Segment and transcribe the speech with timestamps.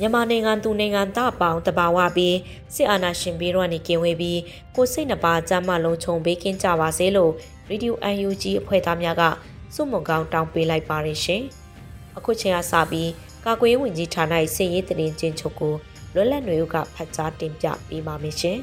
[0.00, 2.36] မြန်မာနိုင်ငံသူနိုင်ငံသားပေါင်းတဘာဝပြီး
[2.74, 4.40] စစ်အာဏာရှင်ပြီးတော့နေကင်းဝေးပြီး
[4.74, 7.32] ကိုစိတ်နှပါကြမ်းမှလုံးချုံပေးကင်းကြပါစေလို့
[7.68, 7.96] ရေဒီယို
[8.28, 9.22] UNG အဖွဲ့သားများက
[9.74, 11.42] စုမုံကောင်းတောင်းပေးလိုက်ပါရရှင်။
[12.16, 13.10] အခုချိန်ကစပြီး
[13.44, 15.74] ကာကွယ်ဝင်ကြီးဌာန၏စစ်ရေးတရင်ချင်းချုပ်ကို
[16.14, 18.58] လွတ်လပ်နေုပ်ကဖတ်ကြားတင်ပြပေးပါမယ်ရှင်။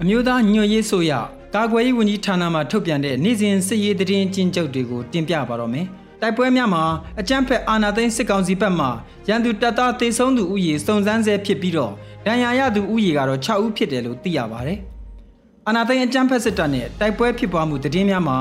[0.00, 1.12] အမျိုးသားညွှန်ရေးဆိုရ
[1.54, 5.88] ကာကွယ်ရေးဝန်ကြီးဌာနမှထုတ်ပြန်တဲ့နေ့စဉ်စစ်ရေးတရင်ချင်းချုပ်တွေကိုတင်ပြပါတော့မယ်။
[6.22, 6.84] တိုက်ပွဲများမှာ
[7.20, 8.86] အကြမ်းဖက်အာဏာသိမ်းစစ်ကောင်စီဘက်မှ
[9.28, 11.92] ရန်သူတပ်သားတေဆုံးသူဥယေစုံစမ်းဆဲဖြစ်ပြီးတော့
[12.26, 14.78] ဒဏ်ရာရသူဥယေကတော့6ဦးဖြစ်တယ်လို့သိရပါတယ်။
[15.66, 18.38] အာဏာသိမ်းအကြမ်းဖက်စစ်တပ်နဲ့တိုက်ပွဲဖြစ်ပွားမှုတည်င်းများမှာ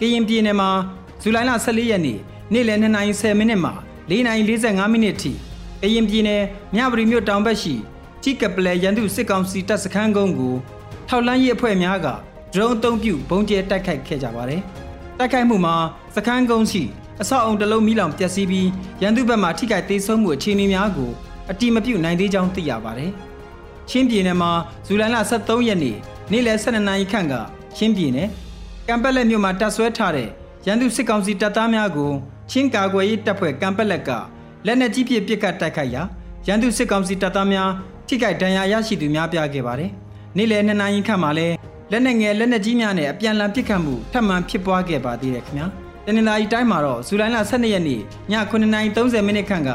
[0.00, 0.70] ကရင်ပြည်နယ်မှာ
[1.22, 2.18] ဇူလိုင်လ14ရက်နေ့
[2.52, 3.70] နေ့လယ်2:10မိနစ်မှ
[4.10, 5.32] 4:45မိနစ်ထိ
[5.82, 6.42] ကရင်ပြည်နယ်
[6.74, 7.74] မြဝတီမြို့တောင်ဘက်ရှိ
[8.22, 10.54] ကြီးကပလဲရန်သူစစ်ကောင်စီတပ်စခန်းကုန်းကို
[11.08, 12.06] ထောက်လန်းရေးအဖွဲ့များက
[12.52, 14.62] ဒရုန်းအုံပြုဘုံကျဲတိုက်ခိုက်ခဲ့ကြပါတယ်။
[15.18, 15.74] တိုက်ခိုက်မှုမှာ
[16.16, 16.82] စခန်းကုန်းရှိ
[17.22, 18.68] အဆောက်အုံတစ်လုံးမိလောင်ပျက်စီးပြီး
[19.02, 21.10] ရန်သူဘက်မှထိခိုက်သေးဆုံးမှုအခြေအနေများကို
[21.50, 23.10] အတိမပြုနိုင်သေးကြောင်းသိရပါတယ်။
[23.88, 24.50] ချင်းပြည်နယ်မှာ
[24.86, 25.96] ဇူလိုင်လ23ရက်နေ့
[26.30, 27.34] နေ့လယ်12နာရီခန့်က
[27.76, 28.28] ချင်းပြည်နယ်
[28.88, 30.28] ကံပက်လက်မြို့မှာတပ်ဆွဲထားတဲ့
[30.66, 32.12] ရန်သူစစ်ကောင်စီတပ်သားများကို
[32.50, 34.10] ချင်းကာကွယ်ရေးတပ်ဖွဲ့ကံပက်လက်က
[34.66, 36.02] လက်နက်ကြီးဖြင့်ပစ်ခတ်တိုက်ခိုက်ရာ
[36.46, 37.70] ရန်သူစစ်ကောင်စီတပ်သားများ
[38.08, 39.90] ထိခိုက်ဒဏ်ရာရရှိသူများပြခဲ့ပါတယ်။
[40.36, 41.54] နေ့လယ်2နာရီခန့်မှာလည်း
[41.90, 45.66] လက်နက်ငယ်လက်နက်ကြီးများနဲ့အပြန်အလှန်ပစ်ခတ်မှုထပ်မံဖြစ်ပွားခဲ့ပါသေးတယ်ခင်ဗျာ။
[46.06, 48.00] တနင်္သာရီတိုင်းမှာတော့ဇူလိုင်လ12ရက်နေ့ည
[48.50, 49.70] 9:30မိနစ်ခန့်က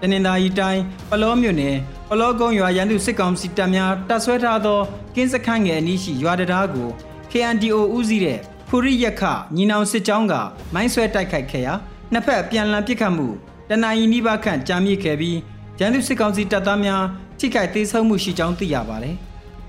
[0.00, 1.76] တနင်္သာရီတိုင်းပလောမြို့နယ်
[2.08, 4.80] ပလောကုန်းရွာရန်သူစစ်ကောင်စီတပ်များတပ်ဆွဲထားသော
[5.14, 6.88] ကင်းစခန်းငယ်အနီးရှိရွာတရားကို
[7.30, 8.38] KNDO ဦးစီးတဲ့
[8.68, 9.22] ဖူရိယခ
[9.56, 10.34] ညီနောင်စစ်ကြောင်းက
[10.74, 11.74] မိုင်းဆွဲတိုက်ခိုက်ခဲ့ရာ
[12.12, 13.28] နှစ်ဖက်ပြန်လည်ပစ်ခတ်မှု
[13.68, 15.38] တနင်္လာရီနီးပါးခန့်ကြာမြင့်ခဲ့ပြီး
[15.80, 17.02] ရန်သူစစ်ကောင်စီတပ်သားများ
[17.38, 19.16] ထိခိုက်သေးဆုံးမှုရှိကြောင်းသိရပါတယ်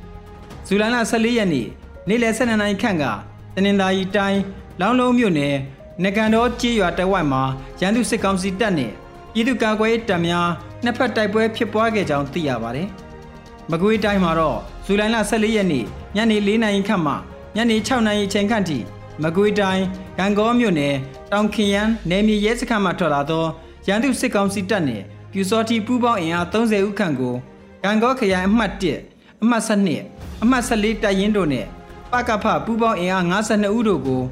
[0.68, 1.68] ။ဇူလိုင်လ14ရက်နေ့
[2.08, 3.04] နေ့လယ်12နာရီခန့်က
[3.56, 4.42] တနင်္သာရီတိုင်း
[4.82, 5.56] လောင်းလုံးမြို့နယ်
[6.04, 7.42] နကန်တော်ကြေးရွာတဝိုက်မှာ
[7.82, 8.92] ရန်သူစစ်ကောင်စီတပ်နဲ့
[9.34, 10.48] ပြည်သူ့ကာကွယ်ရေးတပ်များ
[10.84, 12.88] နှစ်ဖက်တိုက်ပွဲဖြစ်ပွားခဲ့ကြောင်းသိရပါတယ်။
[13.72, 17.14] မကွေးတိုင်းမှာတော့ဇူလိုင်လ14ရက်နေ့ညနေ4နာရီခန့်မှ
[17.56, 18.78] ညနေ6နာရီချိန်ခန့်ထိ
[19.24, 19.84] မကွေးတိုင်း
[20.20, 20.96] ဂံကောမြို့နယ်
[21.32, 23.46] တောင်ခင်ရန်နယ်မြေရဲစခန်းမှထွက်လာသော
[23.88, 27.36] ရန်သူစစ်ကောင်စီတပ်နဲ့ပြူစောတိပူးပေါင်းအင်အား30ဦးခန့်ကို
[27.84, 31.66] ဂံကောခရိုင်အမှတ်1အမှတ်7အမှတ်14တပ်ရင်းတို့နဲ့
[32.12, 34.24] ပကဖပူးပေါင်းအင်အား52ဦးတို့ကို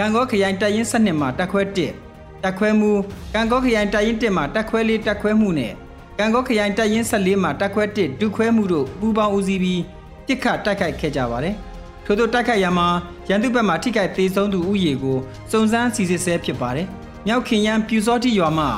[0.00, 2.90] ကံကောခရိုင်တပ်ရင်း7မှာတက်ခွဲ1တက်ခွဲမှု
[3.34, 5.72] ကံကောခရိုင်တပ်ရင်း1မှာတက်ခွဲ4တက်ခွဲမှုနဲ့
[6.18, 9.82] ကံကောခရိုင်တပ်ရင်း14မှာတက်ခွဲ1ဒုခွဲမှုတို့ပူးပေါင်းဦးစီးပြီး
[10.26, 11.54] ပြစ်ခတ်တိုက်ခိုက်ခဲ့ကြပါတယ်။
[12.04, 12.86] ထို့သောတိုက်ခိုက်ရမှာ
[13.28, 15.18] ရန်သူဘက်မှထိခိုက်သေးဆုံးသူဥယေကို
[15.50, 16.86] စုံစမ်းစီစစ်ဆဲဖြစ်ပါတယ်။
[17.26, 18.68] မြောက်ခင်ရန်ပြူစောတိရွာမှာ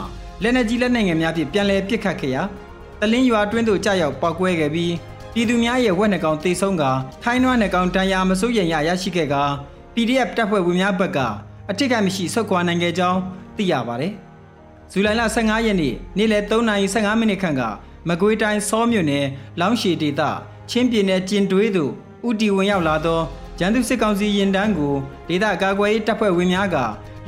[0.42, 2.42] လက်နက်ကြီးလက်နက်ငယ်များဖြင့်ပြန်လည်ပစ်ခတ်ခဲ့ရာ
[3.00, 4.92] တလင်းရွာတွင်းသို့ကြာရောက်ပောက်ကွဲခဲ့ပြီး
[5.34, 6.84] ပြည်သူများရဲ့ဝက်နှကောင်တေဆုံးက
[7.22, 9.36] ထိုင်းနွားနှကောင်တန်ရာမစိုးရိမ်ရရရှိခဲ့က
[9.94, 11.18] PDF တပ်ဖွဲ့ဝင်များဘက်က
[11.70, 13.20] အထိတ်ကမရှိဆုတ်ခွာနိုင်ခဲ့ကြောင်း
[13.56, 14.12] သိရပါတယ်။
[14.90, 17.62] ဇူလိုင်လ15ရက်နေ့နေ့လယ်3:15မိနစ်ခန့်က
[18.08, 19.26] မကွေးတိုင်းစောမြို့နယ်
[19.60, 20.22] လောင်းရှည်ဒေသ
[20.70, 21.92] ချင်းပြည်နယ်ကျင်တွေးသို့
[22.28, 23.20] ဥတီဝင်ရောက်လာသော
[23.60, 24.94] ရန်သူစစ်ကောင်စီရင်တန်းကို
[25.28, 26.76] ဒေသကာကွယ်ရေးတပ်ဖွဲ့ဝင်များက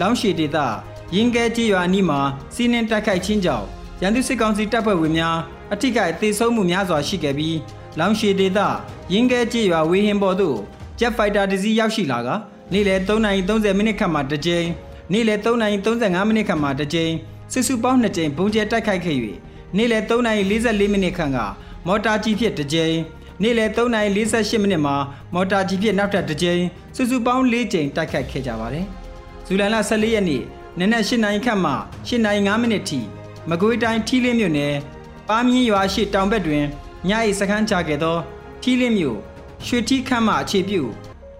[0.00, 0.58] လောင်းရှည်ဒေသ
[1.14, 2.20] ရင်ကဲကြီးရွာနီးမှာ
[2.54, 3.66] စီးနှင်းတိုက်ခိုက်ခြင်းကြောင့်
[4.02, 5.36] ရန်သူစစ်ကောင်စီတပ်ဖွဲ့ဝင်များ
[5.72, 7.58] အထိကအသေးဆုံးမှုများစွာရှိခဲ့ပြီး
[7.98, 8.58] လောင်းရှည်ဒေသ
[9.12, 10.58] ရင်ကဲကြီးရွာဝေဟင်ပေါ်သို့
[11.02, 12.28] Jet Fighter တစ်စီးရောက်ရှိလာက
[12.72, 14.66] နေ့လယ်3:30မိနစ်ခန့်မှတစ်ကြိမ်
[15.12, 17.12] နေ့လယ်3:35မိနစ်ခန့်မှတစ်ကြိမ်
[17.52, 19.16] စုစုပေါင်း2ကြိမ်ဘုံကျဲတိုက်ခိုက်ခဲ့၍
[19.76, 21.38] နေ့လယ်3:44မိနစ်ခန့်က
[21.86, 22.96] မော်တာကြီးဖြင့်တစ်ကြိမ်
[23.42, 24.96] နေ့လယ်3:48မိနစ်မှာ
[25.34, 26.62] မော်တာကြီးဖြင့်နောက်ထပ်တစ်ကြိမ်
[26.96, 28.84] စုစုပေါင်း4ကြိမ်တိုက်ခိုက်ခဲ့ကြပါတယ်။
[29.46, 30.42] ဇူလိုင်လ14ရက်နေ့
[30.78, 31.72] နနက်8နာရီခန့်မှ
[32.08, 33.00] 8နာရီ5မိနစ်ထိ
[33.50, 34.74] မကွေးတိုင်းထီးလင်းမြို့နယ်
[35.28, 36.64] ပါမြင်းရွာရှိတောင်ဘက်တွင်
[37.08, 38.16] ည၏စခန်းချခဲ့သော
[38.62, 39.31] ထီးလင်းမြို့
[39.66, 40.82] ရွှေထီးခမ်းမှအခြေပြု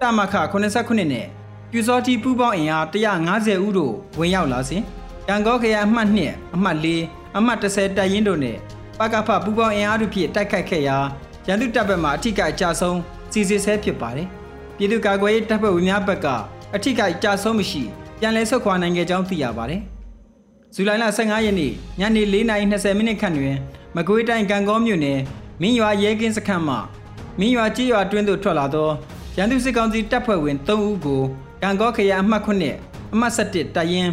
[0.01, 1.27] တမခ89နဲ့
[1.71, 4.81] ပြူစောတိပူပေါင်းအင်အား150ဦးတို့ဝင်ရောက်လာစဉ်
[5.27, 8.57] ကံကောခရိုင်အမှတ်2အမှတ်4အမှတ်30တပ်ရင်းတို့နဲ့
[8.99, 10.97] ပကဖပူပေါင်းအင်အားတို့ဖြင့်တိုက်ခိုက်ခဲ့ရာ
[11.47, 12.99] ရန်သူတပ်ဘက်မှအထိကအကြဆုံး
[13.31, 14.27] စီစစ်ဆဲဖြစ်ပါတယ်။
[14.77, 16.27] ပြည်သူ့ကာကွယ်ရေးတပ်ဖွဲ့ဝင်များဘက်က
[16.75, 17.83] အထိကအကြဆုံးမရှိ
[18.19, 19.81] ပြန်လည်ဆုတ်ခွာနိုင်ခဲ့ကြောင်းသိရပါတယ်။
[20.75, 23.55] ဇူလိုင်လ15ရက်နေ့ညနေ4:20မိနစ်ခန့်တွင်
[23.95, 25.19] မကွေးတိုင်းကံကောမြို့နယ်
[25.61, 26.77] မင်းရွာရဲကင်းစခန်းမှ
[27.39, 28.89] မင်းရွာကြီးရွာတွင်းသို့ထွက်လာသော
[29.37, 31.21] ရန်သူစစ်ကောင်စီတပ်ဖွဲ့ဝင်3ဦးကို
[31.61, 34.11] ကံကောခရိုင်အမှတ်9အမှတ်7တပ်ရင်း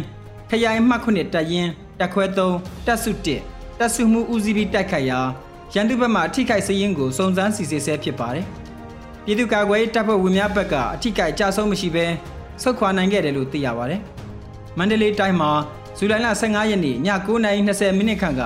[0.49, 1.69] ခရိုင်အမှတ်9တပ်ရင်း
[1.99, 3.11] တပ်ခွဲ3တပ်စု
[3.45, 5.19] 1တပ်စုမှုဦးစီးပြီးတိုက်ခိုက်ရာ
[5.73, 8.45] ရန်သူဘက်မှအထိခိုက်စရင်ကိုစုံစမ်းစစ်ဆေးဆဲဖြစ်ပါတယ်။
[9.25, 12.05] ပြည်သူ့ကာကွယ်ရေးတပ်ဖွဲ့ဝင်များဘက်ကအထိခိုက်ကြဆုံးမရှိဘဲ
[12.61, 14.01] ဆုတ်ခွာနိုင်ခဲ့တယ်လို့သိရပါတယ်။
[14.77, 15.51] မန္တလေးတိုင်းမှာ
[15.97, 16.97] ဇူလိုင်လ15ရက်နေ့ည
[17.27, 18.41] 9:20မိနစ်ခန့်က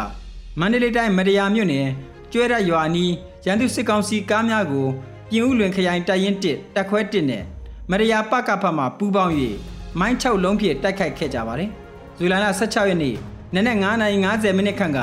[0.60, 1.88] မန္တလေးတိုင်းမရယာမြို့နယ်
[2.32, 3.14] ကျွဲရရွာနီး
[3.46, 4.88] ရန်သူစစ်ကောင်စီကားများကို
[5.30, 7.44] ပြင်ဦးလွင်ခရိုင်တပ်ရင်း1တပ်ခွဲ1နဲ့
[7.92, 9.34] မရယာပကဖတ်မှပူးပေါင်း၍
[10.00, 11.70] မိုင်း6လုံးဖြင့်တိုက်ခိုက်ခဲ့ကြပါတယ်။
[12.18, 13.16] ဇူလိုင်လ16ရက်နေ့
[13.54, 15.00] နနက်9:50မိနစ်ခန့်က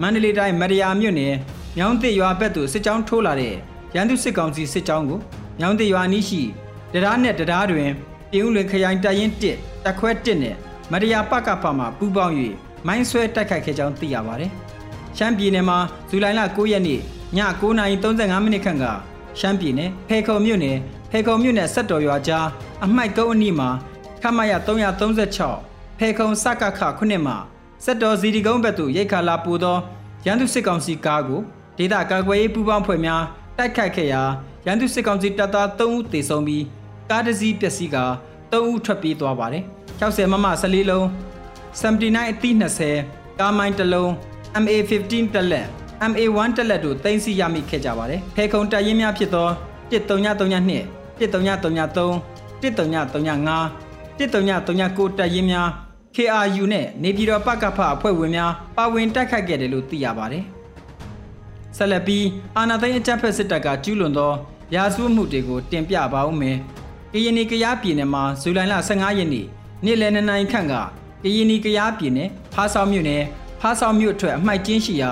[0.00, 1.34] မန္တလေးတိုင်းမရယာမြို့နယ်
[1.76, 3.54] မြောင်းတစ်ရွာဘက်သို့စစ်ကြောင်းထိုးလာတဲ့
[3.94, 5.18] ရန်သူစစ်ကောင်စီစစ်ကြောင်းကို
[5.60, 6.42] မြောင်းတစ်ရွာနီးရှိ
[6.92, 7.90] တရားနဲ့တရားတွင်
[8.30, 9.44] ပြင်ဦးလွင်ခရိုင်တပ်ရင်း1
[9.84, 10.56] တပ်ခွဲ1နဲ့
[10.92, 12.34] မရယာပကဖတ်မှပူးပေါင်း၍
[12.86, 14.52] မိုင်းဆွဲတိုက်ခိုက်ခဲ့ကြောင်းသိရပါတယ်။
[15.16, 15.78] ရှမ်းပြည်နယ်မှာ
[16.08, 17.00] ဇူလိုင်လ9ရက်နေ့ည
[17.60, 18.84] 9:35မိနစ်ခန့်က
[19.38, 20.76] ရှမ်းပြည်နယ်ဖေခုံမြို့နယ်
[21.10, 22.46] ဖေခုံမြို့နယ်ဆက်တော်ရွာကြား
[22.84, 23.68] အမိုက်ကုန်းအနီးမှာ
[24.22, 24.52] ခမရ
[25.36, 27.36] 336ဖေခုံစကခခုနှစ်မှာ
[27.84, 29.76] ဆက်တော်စီဒီကုန်းဘက်သို့ရိတ်ခါလာပူသော
[30.26, 31.40] ရန်သူစစ်ကောင်စီကားကို
[31.78, 33.22] ဒေသကာကွယ်ရေးပူးပေါင်းဖွဲ့များ
[33.58, 34.22] တိုက်ခိုက်ခဲ့ရာ
[34.66, 36.64] ရန်သူစစ်ကောင်စီတပ်သား3ဦးသေဆုံးပြီး
[37.10, 38.04] ကားတစ်စီးပျက်စီးကာ
[38.50, 39.64] 3ဦးထွက်ပြေးသွားပါတယ်
[40.00, 41.04] 60မမ14လုံး
[41.80, 42.54] 79အသီး
[42.96, 44.10] 20ကားမိုင်းတစ်လုံး
[44.62, 45.66] MA15 တက်လက်
[46.10, 49.48] MA1 တက်လက်တို့တင်စီရမိခဲ့ကြပါတယ်။ဖေခုံတပ်ရင်းများဖြစ်သော
[49.90, 50.80] 1332
[51.20, 52.10] 1333
[52.62, 55.68] 1335 1339တပ်ရင်းများ
[56.16, 60.44] KRU နဲ့နေပြည်တော်ပကဖအဖွဲ့ဝင်များပါဝင်တိုက်ခိုက်ခဲ့တယ်လို့သိရပါတယ်။
[61.76, 64.32] ဆက်လက်ပြီးအာနာသိန်းအကြမ်းဖက်စစ်တပ်ကကျူးလွန်သော
[64.74, 66.56] ရာဇဝတ်မှုတွေကိုတင်ပြပါဦးမယ်။
[67.12, 69.46] ကရင်နီကရားပြည်နယ်မှာဇူလိုင်လ15ရက်နေ့
[69.84, 70.74] နေ့လယ်2နာရီခန့်က
[71.22, 73.22] ကရင်နီကရားပြည်နယ်ဖားဆောင်မြို့နယ်
[73.66, 75.10] ဖားဆောင်မြို့အထွတ်အမှိုက်ကျင်းရှိရာ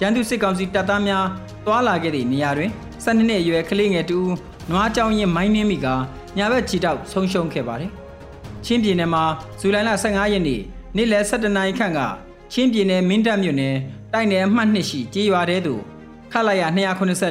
[0.00, 1.24] ရန်သူစစ်ကောင်စီတပ်သားများ
[1.66, 2.70] တွာလာခဲ့သည့်နေရာတွင်
[3.04, 4.18] 12နှစ်အရွယ်ကလေးငယ်တူ
[4.70, 5.86] နွားကြောင်ရင်မိုင်းနှင်းမိက
[6.36, 7.90] ညာဘက်ခြေတောက်ဆုံးရှုံးခဲ့ပါတယ်။
[8.64, 9.24] ချင်းပြည်နယ်မှာ
[9.60, 10.60] ဇူလိုင်လ15ရက်နေ့
[10.96, 12.00] နေ့လယ်7နာရီခန့်က
[12.52, 13.76] ချင်းပြည်နယ်မင်းတပ်မြို့နယ်
[14.12, 15.82] တိုက်နယ်အမှတ်2ရှိကြေးရွာတဲသို့
[16.32, 16.62] ခလာရ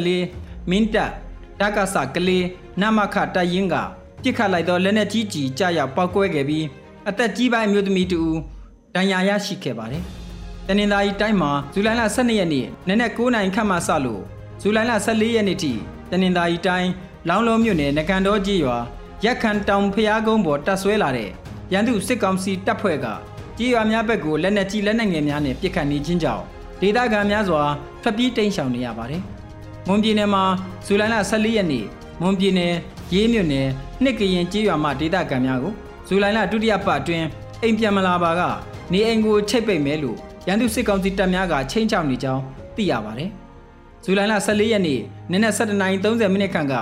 [0.02, 1.12] 284မင်းတပ်
[1.60, 2.46] ဒကဆကလေး
[2.82, 3.76] နမခတိုက်ရင်က
[4.24, 6.66] ပြစ်ခတ်လိုက်သောလက်နက်ကြီးကြီးကြရောက်ပောက်ကွဲခဲ့ပြီး
[7.10, 8.22] အသက်ကြီးပိုင်းမျိုးသမီးတူ
[8.96, 10.06] ဒဏ်ရာရရှိခဲ့ပါတယ်။
[10.68, 14.22] တနင်္လာရီတိုင်းမှာဇူလိုင်လ12ရက်နေ့နနက်9:00နာရီခန့်မှစလို့
[14.62, 15.74] ဇူလိုင်လ14ရက်နေ့ထိ
[16.12, 16.90] တနင်္လာရီတိုင်း
[17.30, 18.78] လောင်းလုံးမြို့နယ်နကန်တော်ကြီးရွာ
[19.26, 21.30] ရက်ခန်တောင်ဖျားကုန်းပေါ်တပ်ဆွဲလာတဲ့
[21.74, 23.06] ရန်သူစစ်ကောင်စီတပ်ဖွဲ့က
[23.58, 26.44] ကြီးရွာများဘက်ကိုလက်နက်ကြီးလက်နက်ငယ်များနဲ့ပစ်ခတ်နေခြင်းကြောင့်
[26.82, 27.62] ဒေသခံများစွာ
[28.02, 29.22] ဖျက်ပြေးတိမ်းရှောင်နေရပါတယ်။
[29.88, 30.44] မွန်ပြည်နယ်မှာ
[30.86, 31.86] ဇူလိုင်လ14ရက်နေ့
[32.22, 32.74] မွန်ပြည်နယ်
[33.14, 33.68] ရေးမြို့နယ်
[34.04, 35.74] နှစ်ကရင်ကြီးရွာမှဒေသခံများကို
[36.08, 37.26] ဇူလိုင်လဒုတိယပတ်အတွင်း
[37.62, 38.42] အိမ်ပြန်မလာပါက
[38.92, 42.42] နေအိမ်ကိုချိတ်ပိတ်မဲလို့ ရန်သူစစ်ကောင်စီတပ်များကချိန်ချောက်နေကြောင်း
[42.76, 43.30] သိရပါတယ်။
[44.04, 45.00] ဇူလိုင်လ14ရက်နေ့
[45.32, 46.74] နနက်7:30မိနစ်ခန့်က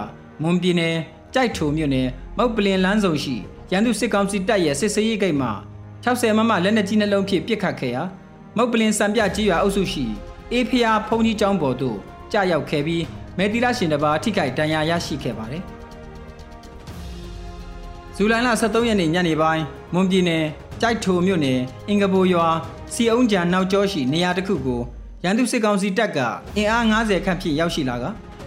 [0.41, 0.95] မွန်ပြည်နယ်
[1.33, 3.35] ကြိုက်ထုံမြို့နယ်မုတ်ပလင်လမ်းစုံရှိ
[3.71, 5.51] ရန်သူစစ်ကောင်စီတပ်ရဲ့စစ်စေးရေးဂိတ်မှာ
[6.03, 8.03] 60မမလက်နက်ကြီးနှလုံးဖြင့်ပစ်ခတ်ခဲ့ရာ
[8.57, 10.05] မုတ်ပလင်စံပြကြီးရွာအုပ်စုရှိ
[10.51, 11.97] အေးဖျားဖုန်ကြီးကျောင်းပေါ်သို့
[12.31, 13.03] ကြာရောက်ခဲ့ပြီး
[13.37, 15.63] မေတီလာရှင်တစ်ပါးထိခိုက်ဒဏ်ရာရရှိခဲ့ပါတယ်။
[18.15, 20.45] ဇူလိုင်လ23ရက်နေ့ညနေပိုင်းမွန်ပြည်နယ်
[20.81, 22.47] ကြိုက်ထိုမြို့နယ်အင်္ဂဘိုရွာ
[22.93, 24.81] စီအုံးကြံနောက်ကျောရှိနေရာတစ်ခုကို
[25.23, 26.19] ရန်သူစစ်ကောင်စီတပ်က
[26.57, 28.05] အင်အား90ခန့်ဖြင့်ရောက်ရှိလာက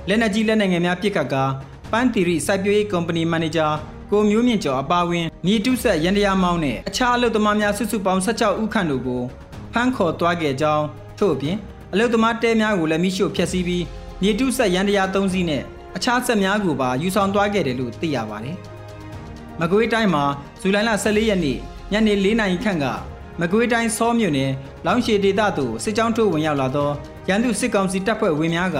[0.09, 1.45] လက်နက်ကြီးလက်နက်ငယ်များပစ်ခတ်ကာ
[1.93, 3.69] ပန်းတီရီစိုက်ပျိုးရေးကုမ္ပဏီမန်နေဂျာ
[4.11, 9.23] ကိုမျိုးမြင့်ကျော်အပါဝင်မြေတုဆက်ရန်တရားမောင်းနဲ့အခြားအလုပ်သမားများစုစုပေါင်း16ဦးခန့်တို့ကို
[9.73, 10.85] ဖမ်းခေါ်သွားခဲ့ကြောင်း
[11.19, 11.57] ထို့အပြင်
[11.93, 13.85] အလုပ်သမားတဲများကိုလည်းမိရှို့ဖျက်ဆီးပြီး
[14.23, 15.63] မြေတုဆက်ရန်တရား၃စီးနဲ့
[15.97, 18.57] အခြားဆက်များကိုပါယူဆောင်သွားခဲ့တယ်လို့သိရပါတယ်။
[19.61, 20.25] မကွေးတိုင်းမှာ
[20.61, 21.59] ဇူလိုင်လ14ရက်နေ့
[21.93, 22.87] ညနေ4နာရီခန့်က
[23.41, 24.51] မကွေးတိုင်းစောမြို့နယ်
[24.87, 26.91] လောင်ရှည်ဒေသသို့စစ်ကြောင်းထိုးဝင်ရောက်လာသော
[27.29, 28.79] ရန်သူစစ်ကောင်စီတပ်ဖွဲ့ဝင်များက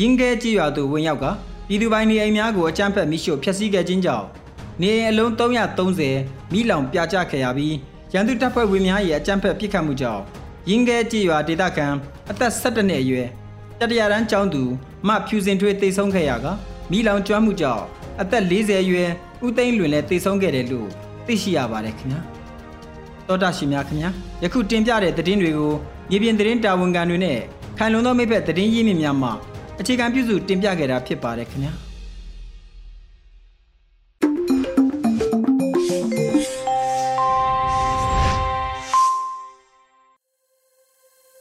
[0.00, 1.24] ရင်းကဲကြီးရွာသို့ဝင်ရောက်က
[1.68, 4.26] ပြည်သူပိုင်းနေအိမ်များကိုအကြမ်းဖက်မိရှို့ဖျက်ဆီးခဲ့ခြင်းကြောင့်
[4.80, 7.74] နေအိမ်အလုံး330မိလောင်ပြာကျခဲ့ရပြီး
[8.12, 10.22] ရန်သူတပ်ဖွဲ့ဝင်များရဲ့အကြမ်းဖက်ပစ်ခတ်မှုကြောင့်
[10.68, 11.86] ရင်းကဲကြီးရွာဒေသခံ
[12.30, 13.28] အသက်17နှစ်အရွယ်
[13.80, 14.62] တတရာတန်းကျောင်းသူ
[15.08, 16.46] မဖြူစင်ထွေးတိတ်ဆုံးခဲ့ရက
[16.90, 17.84] မိလောင်ကျွမ်းမှုကြောင့်
[18.20, 19.10] အသက်40အရွယ်
[19.46, 20.88] ဦးသိန်းလွင်လည်းတိတ်ဆုံးခဲ့တယ်လို့
[21.26, 22.37] သိရှိရပါတယ်ခင်ဗျာ
[23.28, 24.10] တောတာရှင်များခင်ဗျာ
[24.42, 25.72] ယခုတင်ပြတဲ့သတင်းတွေကို
[26.10, 27.38] မြေပြင်သတင်းတာဝန်ခံတွေနဲ့
[27.78, 29.30] ခိုင်လုံသောမိဘသတင်းရင်းမြစ်များမှ
[29.80, 31.72] အခြေခံပြုစုတင်ပြခဲ့တာဖြစ်ပါတယ်ခင်ဗျာ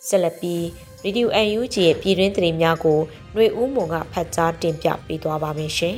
[0.07, 0.55] ဆလပီ
[1.03, 1.29] ရေဒီယို
[1.59, 2.99] UNG ရဲ့ပြည်တွင်းသတင်းများကို
[3.33, 5.97] ຫນွေဦးမွန်ကဖတ်ကြားတင်ပြပေးသွားပါမယ်ရှင်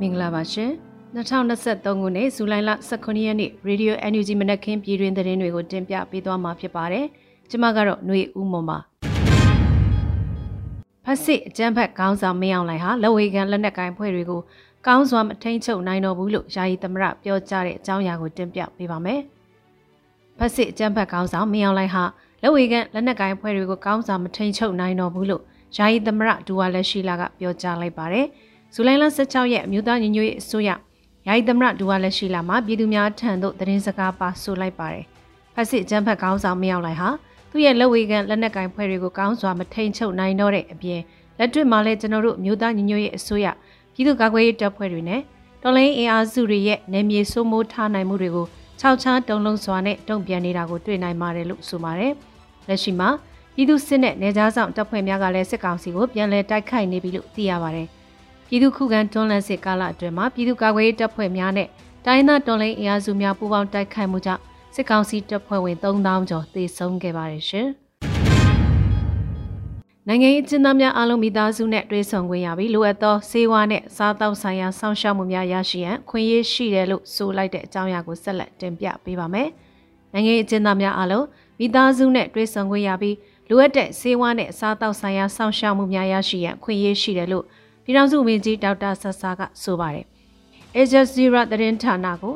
[0.00, 0.72] မင်္ဂလာပါရှင်။
[1.14, 7.04] 2023ခုနှစ်ဇူလိုင်လ18ရက်နေ့ Radio NUG မနက်ခင်းပြည်တွင်သတင်းတွေကိုတင်ပြပေးသွားမှာဖြစ်ပါတယ်။
[7.50, 8.78] ကျွန်မကတော့ຫນွေဦးမွန်ပါ။
[11.04, 14.40] ဖက်စစ်အကြမ်းဖက်ခေါင်းဆောင်မင်းအောင်လှိုင်ဟာလက်ဝေခံလက်နက်ကိုင်ဖွဲ့တွေကို
[14.86, 19.20] ကောင်းစွာမထိန်ချုပ်နိုင်တော့ဘူးလို့ယာယီသမရပြောကြားတဲ့အကြောင်းအရာကိုတင်ပြပေးပါမယ်။
[20.38, 22.02] ဖက်စစ်အကြမ်းဖက်ခေါင်းဆောင်မင်းအောင်လှိုင်ဟာ
[22.42, 25.42] လက်ဝေကန်လက်နက်ကိုင်ဖွဲ့တွေကိုကောင်းစွာမထိန်ချုပ်နိုင်တော့ဘူးလို့
[25.76, 28.26] ယာယီသမရဒူဝါလက်ရှိလာကပြောကြားလိုက်ပါတယ်။
[28.74, 30.70] ဇူလိုင်လ16ရက်အမျိုးသားညီညွတ်ရေးအစိုးရ
[31.26, 35.04] ယာယီသမရဒူဝါလက်ရှိလာမှာပြည်သူများထံသို့သတင်းစကားပါဆိုလိုက်ပါတယ်။
[35.54, 37.08] ဖက်စစ်အကြမ်းဖက်ခေါင်းဆောင်မင်းအောင်လှိုင်ဟာ
[37.50, 41.00] သူ့ရဲ့လက်ဝေကန်လက်နက်ကိုင်ဖွဲ့တွေကိုကောင်းစွာမထိန်ချုပ်နိုင်တော့တဲ့အပြင်
[41.38, 43.46] လက်တွေ့မှာလည်းကျွန်တော်တို့မျိုးသားညီညွတ်ရေးအစိုးရ
[43.94, 45.20] ပြည်သူ့ကာကွယ်ရေးတပ်ဖွဲ့တွေနဲ့
[45.62, 48.46] တော်လိုင်းအင်အားစုတွေရဲ့နေမြေစိုးမိုးထားနိုင်မှုတွေကို
[48.80, 52.12] ခြောက်ချားတုံလုံးစွာနဲ့တုံ့ပြန်နေတာကိုတွေ့နိုင်ပါတယ်လို့ဆိုပါတယ်။
[52.68, 53.08] လက်ရှိမှာ
[53.54, 57.88] ပြည်သူစစ်နဲ့နေကြားဆောင်တပ်ဖွဲ့များကလည်းစစ်ကောင်စီကိုပြန်လည်တိုက်ခိုက်နေပြီလို့သိရပါတယ်။
[58.48, 61.68] ပြည်သူခုခံတွန်းလှန်စစ်ကာလအတွင်းမှာပြည်သူ့ကာကွယ်ရေးတပ်ဖွဲ့များနဲ့
[62.06, 64.42] တိုင်းသားတော်လိုင်းအင်အားစုများပူးပေါင်းတိုက်ခိုက်မှုကြောင့်
[64.74, 67.68] စစ်ကောင်စီတပ်ဖွဲ့ဝင်3000ကျော်သေဆုံးခဲ့ပါတယ်ရှင်။
[70.08, 79.48] နိုင်ငံရေးကျင်းသားများအားလုံးမိသားစုနဲ့တွေ့ဆုံခွင့်ရပြီးလိုအပ်သောစေဝါနဲ့စားတောက်ဆိုင်ရာစောင့်ရှောက်မှုများရရှိရန်ခွင့်ရရှိတယ်လို့ဆိုလိုက်တဲ့အကြောင်းအရာကိုဆက်လက်တင်ပြပေးပါမယ်။
[80.12, 81.26] နိုင်ငံရေးကျင်းသားများအားလုံး
[81.58, 83.16] မိသားစုနဲ့တွေ့ဆုံခွင့်ရပြီး
[83.50, 87.44] လိုအပ်တဲ့စေဝါနဲ့စားတောက်ဆိုင်ရာစောင့်ရှောက်မှုများရရှိရန်ခွင့်ရရှိတယ်လို့
[87.86, 90.04] ပြည်ထောင်စုဝန်ကြီးဒေါက်တာဆဆာကဆိုပါတယ်။
[90.76, 92.34] Asia Zero သတင်းဌာနကို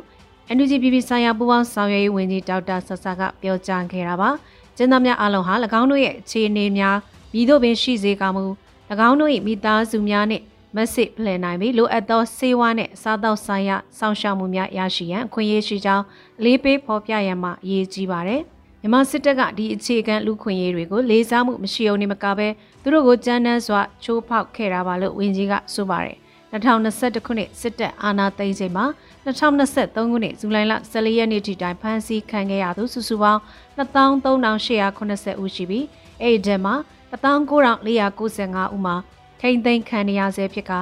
[0.57, 4.31] NUGPP ဆိုင်ရာပူးပေါင်းဆောင်ရွက်ရေးဝန်ကြီးဒေါက်တာဆဆာကပြောကြားခဲ့တာပါ။
[4.77, 6.97] ကျင်းသားများအားလုံးဟာ၎င်းတို့ရဲ့အခြေအနေများ
[7.35, 8.45] မိတို့ပင်ရှိစေကမူ၎
[9.09, 10.45] င်းတို့၏မိသားစုများနှင့်
[10.77, 16.05] မက်ဆေ့ဖလှယ်နိုင်ပြီးလိုအပ်သောစေဝါနှင့်စားသောက်ဆိုင်ရာစောင့်ရှောက်မှုများရရှိရန်အခွင့်အရေးရှိကြောင်း
[16.39, 18.43] အလေးပေးဖော်ပြရန်မှအရေးကြီးပါတယ်။
[18.83, 22.49] မြန်မာစစ်တပ်ကဒီအခြေခံလူခွင့်ရေးတွေကိုလေးစားမှုမရှိအောင်နေမကဘဲ
[22.83, 26.17] သူတို့ကိုကြမ်းတမ်းစွာချိုးဖောက်ခဲ့တာပါလို့ဝန်ကြီးကဆိုပါတယ်။
[26.53, 28.87] 2021ခုနှစ်စစ်တပ်အာဏာသိမ်းချိန်မှာ
[29.25, 33.41] 2023ခုနှစ်ဇူလိုင်လ14ရက်နေ့ထိတိုင်ဖမ်းဆီးခံခဲ့ရသူစုစုပေါင်း
[33.77, 35.87] 23,880ဦးရှိပြီး
[36.23, 36.75] အဲ့ဒီထဲမှာ
[37.13, 38.97] 19495ဦးမှာ
[39.41, 40.73] ထိမ့်သိမ်းခံရရဆဲဖြစ်က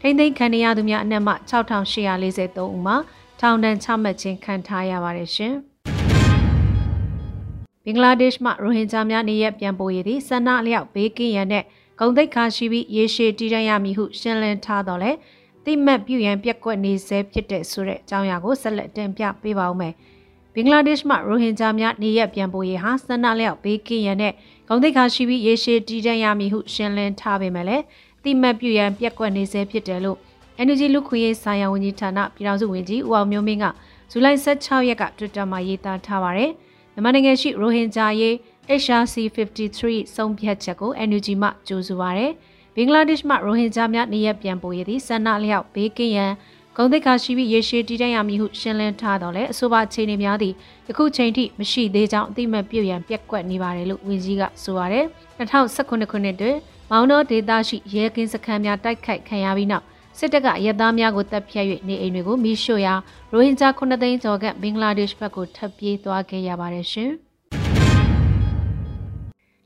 [0.00, 2.96] ထိမ့်သိမ်းခံရသူများအနက်မှ6843ဦးမှာ
[3.40, 5.54] ထောင်ဒဏ်ချမှတ်ခြင်းခံထားရပါတယ်ရှင်။
[7.88, 11.64] ဘင်္ဂလားဒေ့ရှ်မှရိုဟင်ဂျာများနေရပြန်ပို့ရသည့်ဆန္ဒအလျောက်ဘေးကင်းရန်နဲ့
[12.00, 15.10] ဂုံတိတ်ခါရှိပြီးရေရှည်တည်တံ့ရမည်ဟုရှင်းလင်းထားတော့လေ
[15.64, 19.94] တိမတ်ပြုရန်ပြက်ကွက်နေဆဲဖြစ်တဲ့ဆိုတဲ့အကြောင်းအရာကိုဆက်လက်တင်ပြပေးပါဦးမယ်။
[20.54, 24.32] ဘင်္ဂလားဒေ့ရှ်မှရိုဟင်ဂျာများနေရက်ပြန်ပို့ရေးဟာဆန္ဒလျောက်ဘေးကင်းရန်နဲ့
[24.68, 27.84] ဂုံတိတ်ခါရှိပြီးရေရှည်တည်တံ့ရမည်ဟုရှင်းလင်းထားပေမဲ့လည်း
[28.24, 30.18] တိမတ်ပြုရန်ပြက်ကွက်နေဆဲဖြစ်တယ်လို့
[30.66, 33.64] NUG လူခွေရေးဆိုင်ရာဝန်ကြီးဌာနပြည်ထောင်စုဝန်ကြီးဦးအောင်မျိုးမင်းက
[34.10, 36.52] ဇူလိုင်16ရက်က Twitter မှာရေးသားထားပါတယ်။
[36.96, 38.34] မြန်မာနိုင်ငံရှိရိုဟင်ဂျာရေး
[38.82, 42.32] HRC 53ဆုံးဖြတ်ချက်ကို NUG မှကြိုဆိုပါရယ်။
[42.74, 46.32] ဘင်္ဂလားဒေ့ရှ်မှရိုဟင်ဂျာများနေရက်ပြန်ပို့ရသည့်ဆန္ဒလျောက်ဘေးကင်းရန်
[46.76, 50.54] ဂုံတိတ်ခါရှိပြီးရေရှည်တည်တံ့ရမည်ဟုရှင်းလင်းထားတော့လေအဆိုပါအခြေအနေများသည့်
[50.88, 55.04] ယခုချိန်ထိမရှိသေးကြောင်းအတိမတ်ပြုရန်ပြက်ကွက်နေပါတယ်လို့ဝန်ကြီးကဆိုပါတယ်
[55.38, 56.56] 2019ခုနှစ်တွင်
[56.90, 59.84] မောင်တော်ဒေသရှိရဲကင်းစခန်းများတိုက်ခိုက်ခံရပြီးနောက်
[60.18, 62.94] စစ်တပ်ကရဲသားများကိုတပ်ဖြတ်၍နေအိမ်တွေကိုမိရှို့ရာ
[63.32, 67.10] ရိုဟင်ဂျာ9သိန်းကျော်ကဘင်္ဂလားဒေ့ရှ်ဘက်ကိုထပ်ပြေးသွားခဲ့ရပါတယ်ရှင်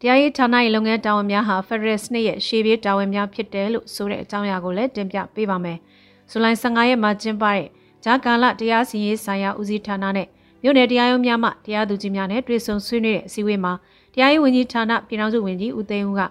[0.01, 5.79] တရားရေးဌာနရဲ့လုပ်ငန်းတာဝန်များဟာ Federal စနစ်ရဲ့ရှေ့ပြေးတာဝန်များဖြစ်တယ်လို့ဆိုတဲ့အကြောင်းအရာကိုလည်းတင်ပြပေးပါမယ်။
[6.31, 7.67] ဇူလိုင်15ရက်မှာကျင်းပတဲ့
[8.05, 10.29] ဂျာကာလတရားစီရင်ဆိုင်ရာဦးစီးဌာနနဲ့
[10.63, 13.73] မြို့နယ်တရားရုံးများမှတရားသူကြီးများနဲ့တွေ့ဆုံဆွေးနွေးတဲ့အစည်းအဝေးမှာ
[14.15, 16.23] တရားရေးဝန်ကြီးဌာနပြည်ထောင်စုဝန်ကြီးဦးသိန်းဦးက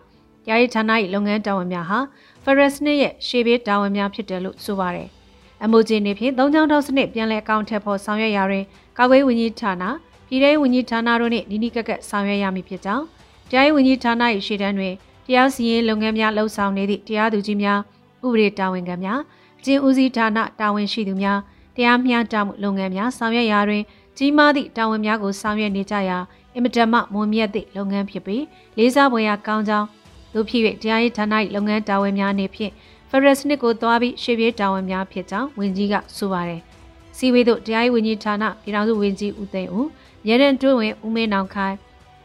[0.46, 2.00] တရားရေးဌာန၏လုပ်ငန်းတာဝန်များဟာ
[2.44, 5.08] ဖရက်စနစ်ရဲ့ရှေ့ပြေးတာဝန်များဖြစ်တယ်လို့ဆိုပါတယ်။
[5.64, 8.66] အမိုဂျီနေဖြင့်သုံးချောင်းထောက်စနစ်ပြန်လည်အကောင့်ထက်ဖို့ဆောင်ရွက်ရာတွင်
[8.98, 9.84] ကာကွယ်ဝန်ကြီးဌာန
[10.28, 13.04] ပြည်ထောင်ဝန်ကြီးဌာနတို့နှင့်နီးနီးကပ်ကပ်ဆောင်ရွက်ရမည်ဖြစ်ကြောင်း
[13.50, 14.14] တရားရေးဝန်ကြီးဌာန၏
[14.46, 14.94] ရှေ့တန်းတွင်
[15.28, 17.80] တရားစီရင်လုပ်ငန်းများလှုပ်ဆောင်နေသည့်တရားသူကြီးများ
[18.26, 19.20] ဥပဒေတာဝန်ခံများ
[19.64, 21.40] ကျင်းဦးစီးဌာနတာဝန်ရှိသူများ
[21.76, 23.84] တရားမျှတမှုလုပ်ငန်းများဆောင်ရွက်ရာတွင်
[24.18, 26.18] ကြီးမားသည့်တာဝန်များကိုဆောင်ရွက်နေကြရာ
[26.54, 28.44] အင်မတန်မှမွန်မြတ်သည့်လုပ်ငန်းဖြစ်ပြီး
[28.78, 29.88] လေးစားဖွယ်ရာကောင်းကြောင်း
[30.34, 32.74] တို့ဖြစ်၍တရားရေးဌာန၏လုပ်ငန်းတာဝန်များအနေဖြင့်
[33.10, 36.62] ဖရစနစ်ကိုသွားပြီးရှေ့ပြေးတာဝန်များဖြစ်ကြောင်းဝန်ကြီးကဆိုပါတယ်။
[37.18, 39.88] စီဝေးတို့တရားရေးဝန်ကြီးဌာနပြည်ထောင်စုဝန်ကြီးဦးသိန်းဦး
[40.28, 41.76] ရဲရန်တွင်းဝင်ဦးမင်းနောင်ခိုင်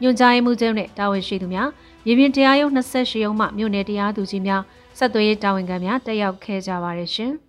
[0.01, 1.69] ညွှန်ကြားရေးမှူးချုပ်နဲ့တာဝန်ရှိသူများ
[2.05, 4.61] မြေပြင်တရားရုံး28ရုံးမှမြို့နယ်တရားသူကြီးများ
[4.97, 7.31] ဆက်သွယ်ရေးတာဝန်ခံများတက်ရောက်ခဲ့ကြပါတယ်ရှင်။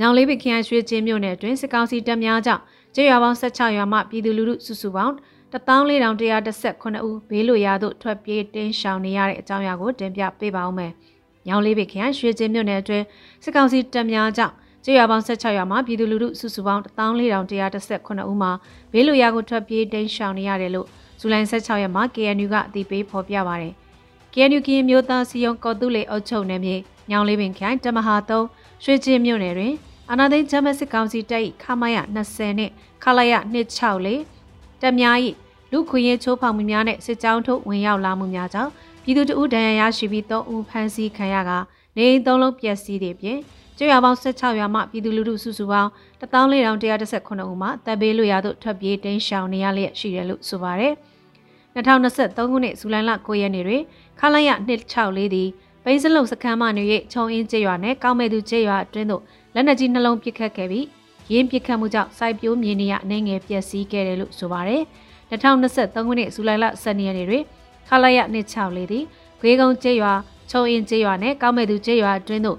[0.00, 2.62] ညောင်လေးပခရိုင်ရွှေချင်းမြို့နယ်အတွင်းစစ်ကောင်စီတပ်များကြောင့်
[2.94, 5.14] ကျေးရွာပေါင်း16ရွာမှပြည်သူလူထုစုစုပေါင်း
[5.52, 10.92] 14119ဦးဘေးလွရာသို့ထွက်ပြေးတင်းရှောင်နေရတဲ့အကြောင်းအရာကိုတင်ပြပေးပါဦးမယ်။
[11.48, 13.04] ညောင်လေးပခရိုင်ရွှေချင်းမြို့နယ်အတွင်း
[13.44, 18.52] စစ်ကောင်စီတပ်များကြောင့်ကျေကျေးရွာပေါင်း16ရွာမှာပြည်သူလူထုစုစုပေါင်း14119ဦးမှာ
[18.92, 20.86] ဘေးလွရာကိုထွက်ပြေးတိမ်းရှောင်နေရတယ်လို့
[21.20, 23.74] ဇူလိုင်16ရက်မှာ KNU ကအသိပေးဖော်ပြပါတယ်။
[24.32, 26.76] KNU ကရင်မျိုးသားစီယုံကော်တူလေအုပ်ချုပ်နယ်မြေ
[27.10, 29.74] ညောင်လေးပင်ခိုင်တမဟာ3ရွှေချင်းမြို့နယ်တွင်
[30.10, 32.70] အာနာသိန်းဂျမစစ်ကောင်စီတပ်၏ခမာယ20နဲ့
[33.02, 34.37] ခလာယ264
[34.82, 35.16] တပ်များ၏
[35.72, 38.70] လူခွင့်ရေးချိုးဖောက်မှုများနဲ့စစ်ကြောင်းထုတ်ဝင်ရောက်လာမှုများကြောင့်
[39.02, 41.50] ပြည်သူတအုပ်ဒဏ်ရာရရှိပြီး3ဦးဖမ်းဆီးခံရက
[41.96, 43.38] နေအိမ်3လုံးပျက်စီးတဲ့ပြင်
[43.76, 50.92] ကျွော်ပေါင်း16ရွာမှပြည်သူလူထုစုစုပေါင်း14119ဦးမှတပ်ဘေးလွရာသို့ထွက်ပြေးတိမ်းရှောင်နေရလျက်ရှိတယ်လို့ဆိုပါတယ်။
[51.74, 53.82] 2023ခုနှစ်ဇူလိုင်လ9ရက်နေ့တွင်
[54.20, 55.48] ခလာရ264သည်
[55.84, 59.22] ပိန်းစလုံစခန်းမှနေ၍ချုံအင်းကျေးရွာနှင့်ကောင်းမဲ့သူကျေးရွာအတွင်းသို့
[59.54, 60.84] လက်နက်ကြီးနှလုံးပစ်ခတ်ခဲ့ပြီး
[61.32, 64.82] ရင်းပစ်ခတ်မှုကြောင့်စိုက်ပျိုးမြေနေရအနေငယ်ပျက်စီးခဲ့တယ်လို့ဆိုပါတယ်။
[65.30, 67.44] 2023ခုနှစ်ဇူလိုင်လ12ရက်နေ့တွင်
[67.88, 69.04] ခလာရ264သည်
[69.40, 70.12] ဂွေးကုန်းကျေးရွာ
[70.50, 72.58] ချုံအင်းကျေးရွာနှင့်ကောင်းမဲ့သူကျေးရွာအတွင်းသို့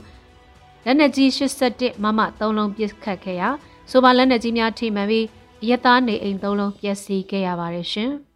[0.85, 3.49] လက်နက်ကြီး81မမ3လုံးပစ်ခတ်ခဲ့ရာ
[3.91, 5.25] ဆိုပါလက်နက်ကြီးများထိမှန်ပြီး
[5.69, 8.11] ရသားနေအိမ်3လုံးပျက်စီးခဲ့ရပါတယ်ရှင်။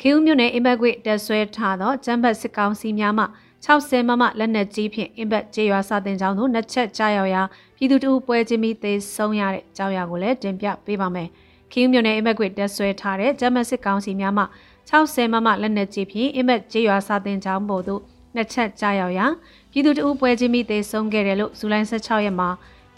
[0.00, 3.24] ခေဦးမြို့နယ်အင်ဘက်ကွေတက်ဆွဲထားသောကျမ်းဘတ်စစ်ကောင်စီများမှ
[3.64, 7.42] 60မမလက်နက်ကြီးဖြင့်အင်ဘက်ကျေးရွာစာတင်ကျောင်းသို့နှစ်ချက်ကြားရောက်ရာ
[7.76, 11.28] ပြည်သူတို့ပွဲချင်းပြီးသေဆုံးရတဲ့ကြောင်းရာကိုလည်းတင်ပြပေးပါမယ်။
[11.72, 14.44] ခေဦးမြို့နယ်အင်ဘက်ကွေတက်ဆွဲထားတဲ့ကျမ်းဘတ်စစ်ကောင်စီများမှ
[14.90, 18.00] 60မမလက်နက်ကြီးဖြင့်အင်ဘက်ကျေးရွာစာတင်ကျောင်းပေါ်သို့
[18.34, 19.26] နှစ်ချက်ကြားရောက်ရာ
[19.70, 22.48] ပြည်သူတို့ပွဲချင်းပြီးသေဆုံးခဲ့တယ်လို့ဇူလိုင်16ရက်မှာ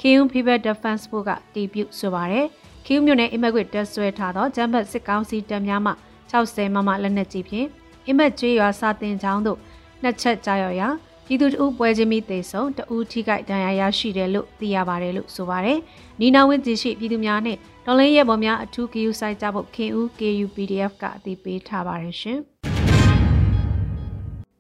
[0.01, 2.47] KU People Defense Force ကတည်ပြုဆိုပါရယ်
[2.87, 5.93] KU မြို့နယ်အင်ဘက်ကွေတက်ဆွဲထားသောကျမ်းဘတ်စစ်ကောင်စီတပ်များမှ
[6.33, 7.67] 60မမလက်နက်ကြီးဖြင့်
[8.07, 9.59] အင်မက်ကျွေးရွာစာတင်ချောင်းတို့
[10.03, 10.89] နှစ်ချက်ကြားရောက်ရာ
[11.27, 15.79] ပြည်သူတဦးပွဲချင်းမိသေးဆုံးတဦးထိခိုက်ဒဏ်ရာရရှိတယ်လို့သိရပါတယ်လို့ဆိုပါတယ်။
[16.21, 22.39] နီနာဝင်းကြီးရှိပြည်သူများနဲ့တော်လင်းရဲဘော်များအထူးဂယူဆိုင်ကြဖို့ခင်ဦး KU PDF ကအသိပေးထားပါတယ်ရှင်။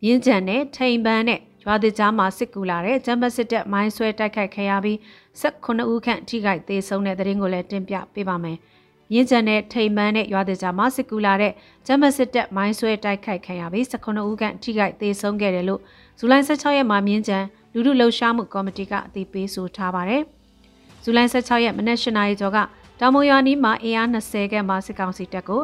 [0.07, 4.99] ရင်းကြံနဲ့ထိန်ပန်းနဲ့ရွာသစ်ကြားမှာစစ်ကူလာတဲ့ဂျမ်ဘတ်စစ်တပ်မိုင်းဆွဲတိုက်ခိုက်ခဲ့ရပြီး
[5.41, 8.59] 18ဦးခန့်ထိခိုက်သေးဆုံးတဲ့တဲ့ရင်ကိုလည်းတင်ပြပေးပါမယ်။
[9.15, 11.53] ရင်းကျန်တဲ့ထိမ်မန်းတဲ့ရွာသေးကြမှာစစ်ကူလာတဲ့
[11.87, 15.81] ဂျမစစ်တပ်မိုင်းဆွဲတိုက်ခိုက်ခံရပြီး19ဦးခန့်ထိခိုက်သေဆုံးခဲ့တယ်လို့
[16.19, 20.23] ဇူလိုင်16ရက်မှာမြင်းကျန်လူထုလှုပ်ရှားမှုကော်မတီကအသိပေးဆိုထားပါတယ်။
[21.03, 22.59] ဇူလိုင်16ရက်မနက်၈နာရီကျော်က
[23.01, 25.63] တောင်မရွာနီးမှာအင်အား20ခန့်မှစစ်ကောင်စီတပ်ကို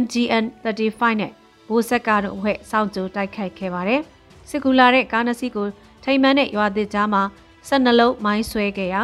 [0.00, 1.30] MGN 35နဲ့
[1.68, 4.00] ဘိုးဆက်ကားတို့အဖွဲ့စောင့်ကြိုတိုက်ခိုက်ခဲ့ပါတယ်။
[4.48, 5.66] စစ်ကူလာတဲ့ကားနှစ်စီးကို
[6.04, 7.22] ထိမ်မန်းတဲ့ရွာသစ်ကြားမှာ
[7.68, 9.02] 12လုံးမိုင်းဆွဲခဲ့ရာ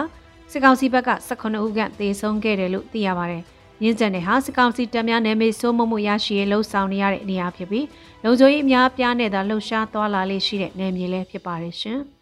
[0.51, 3.45] စစ်ကောင်စီဘက်က18ဦးခန့်သေဆုံးခဲ့တယ်လို့သိရပါတယ်။
[3.83, 7.87] မြင်းကျန်တဲ့ဟာစကောင်စီတပ်များနယ်မြေစိုးမိုးမှုရရှိရေးလှုံ့ဆော်နေရတဲ့နေရာဖြစ်ပြီး
[8.25, 11.99] လုံခြုံရေးအများပြားနဲ့သာလှုပ်ရှားသွားလာလေးရှိတဲ့နယ်မြေလည်းဖြစ်ပါတယ်ရှင်။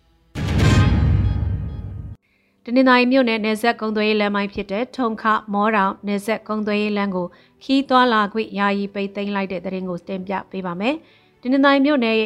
[2.65, 7.27] တနင်္သာရီမြို့နယ်နယ်ဆက်ကုံသွေးလမ်းမိုင်းဖြစ်တဲ့ထုံခမောတောင်နယ်ဆက်ကုံသွေးလမ်းကို
[7.65, 10.95] ခီးသွားလာခွင့်ယာယီပိတ်သိမ်းလိုက်တဲ့တဲ့ရင်ကိုတင်ပြပေးပါမယ်။
[11.43, 12.17] တနင်္သာရီမြို့နယ်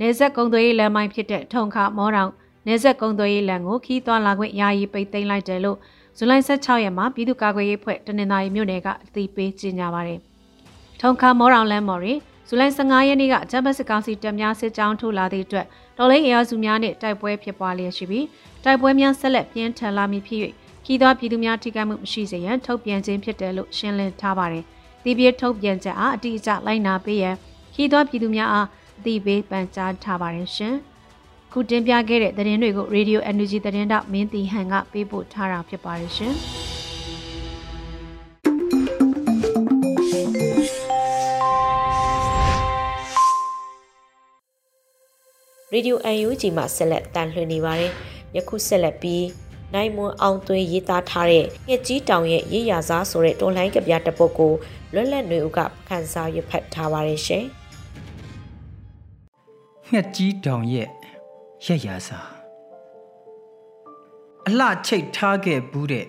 [0.00, 2.30] နယ်ဆက်ကုံသွေးလမ်းမိုင်းဖြစ်တဲ့ထုံခမောတောင်
[2.66, 5.78] နယ်ဆက်ကုံသွေးလမ်းကိုခီးသွားလာခွင့်ယာယီပိတ်သိမ်းလိုက်တယ်လို့
[6.18, 10.18] ဇူလိုင်16ရက်မှာပြည်သူ့ကာကွယ်ရေးဖွဲ့တနင်္သာရီမြို့နယ်ကအသိပေးကြေညာပါတယ်။
[11.00, 12.14] ထုံခါမော်ရောင်လမ်းမော်ရီ
[12.48, 15.66] ဇူလိုင်15ရက်နေ့ကဂျမ်ဘတ်စစ်ကောင်စီတပ်များစစ်ကြောင်းထိုးလာသည့်အတွက်
[15.98, 18.26] တော်လိုင်းအရာစုများနဲ့တိုက်ပွဲဖြစ်ပွားလျက်ရှိပြီး
[18.64, 20.40] တိုက်ပွဲများဆက်လက်ပြင်းထန်လာမည်ဖြစ်၍
[20.84, 24.64] ခီးသောပြည်သူများထိခိုက်မှုမရှိစေရန်ထုတ်ပြန်ခြင်းဖြစ်တယ်လို့ရှင်းလင်းထားပါတယ်။
[25.04, 27.34] ဒီပြေထုတ်ပြန်ချက်အားအတိအကျလိုက်နာပေးရန်
[27.74, 28.66] ခီးသောပြည်သူများအား
[28.98, 30.74] အသိပေးပန်ကြားထားပါတယ်ရှင်။
[31.58, 36.34] ခုတင်ပြခဲ့တဲ့သတင်းတွေကို Radio Energy သတင်းတောက်မင်းတီဟန်ကပေးပို့ထားတာဖြစ်ပါတယ်ရှင်။
[45.74, 47.92] Radio UNG မှာဆက်လက်တန်လှည့်နေပါတယ်။
[48.36, 49.26] ယခုဆက်လက်ပြီး
[49.74, 54.52] နိုင်မွန်အောင်သွေးရေးသားထားတဲ့ငှက်ကြီးတောင်ရဲ့ရေးရစားဆိုတဲ့တွန်လိုင်းကပြတပုတ်ကို
[54.94, 57.44] လွတ်လပ်နေဦးကခန်းစားရဖတ်ထားပါတယ်ရှင်။
[59.90, 60.90] ငှက်ကြီးတောင်ရဲ့
[61.64, 62.18] ရက်ရာစာ
[64.46, 66.06] အလှချိတ်ထားခဲ့ဘူးတဲ့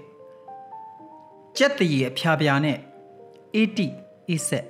[1.57, 2.77] ကြက်တရီအဖျားပြာနဲ့
[3.53, 3.87] အေးတိ
[4.27, 4.65] အေးဆက်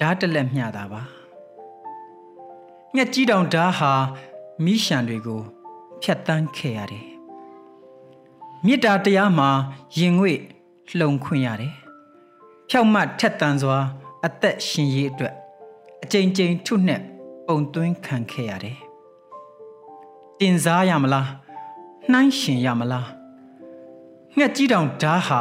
[0.00, 1.02] ဓာတ်တလက်မျှတာပါ
[2.94, 3.92] ငှက်ကြီးတောင်ဓာတ်ဟာ
[4.64, 5.42] မိရှံတွေကို
[6.02, 7.08] ဖြတ်တန်းခဲ့ရတယ်
[8.64, 9.50] မေတ္တာတရားမှာ
[9.98, 10.38] ရင်ငွေ့
[10.98, 11.74] လှုံခွင့်ရတယ်
[12.68, 13.78] ဖြောက်မှတ်ထက်တန်စွာ
[14.24, 15.34] အသက်ရှင်ရေးအတွက်
[16.02, 17.00] အကြိမ်ကြိမ်ထုနဲ့
[17.46, 18.85] ပုံသွင်းခံခဲ့ရတယ်
[20.40, 21.28] တင်စားရမလား
[22.12, 23.08] နှိုင်းရှင်ရမလား
[24.36, 25.40] ငှက်ကြီးတောင်ဓာဟာ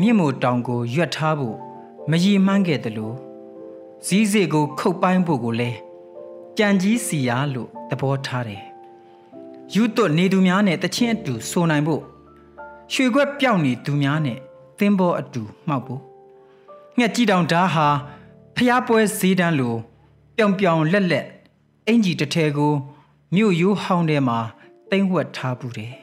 [0.00, 1.56] မြင့်မို့တောင်ကိုရွက်ထားဖို့
[2.10, 3.14] မရည်မှန်းခဲ့တယ်လို့
[4.06, 5.70] ဇီးစေကို ခုတ်ပိုင်းဖို့ကိုလဲ
[6.58, 8.62] ကြံကြီးစီရလို့သဘောထားတယ်
[9.74, 12.02] ယူသွတ်နေသူများနဲ့တချင်းအတူဆိုနိုင်ဖို့
[12.92, 14.38] ရွှေခွက်ပြောက်နေသူများနဲ့
[14.78, 16.00] သင်းဘောအတူမှောက်ဖို့
[16.98, 17.86] ငှက်ကြီးတောင်ဓာဟာ
[18.56, 19.74] ဖျားပွဲဈေးတန်းလို
[20.36, 21.26] ပြောင်ပြောင်လက်လက်
[21.86, 22.74] အင်ကြီးတစ်ထဲကို
[23.34, 24.38] မြို့ရိုးဟောင်းထဲမှာ
[24.90, 25.94] တိမ့်ဝက်ထားဘူးတယ်